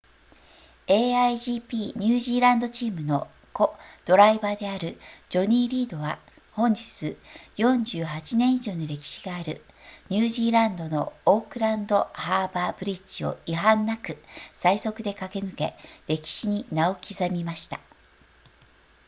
[0.87, 6.17] a1gp ニュージーランドチームのコドライバーであるジョニーリードは
[6.53, 7.15] 本日
[7.57, 9.63] 48年以上の歴史がある
[10.09, 14.17] ニュージーランドのオークランドハーバーブリッジを違反なく
[14.53, 15.75] 最速で駆け抜け
[16.07, 17.79] 歴史に名を刻みました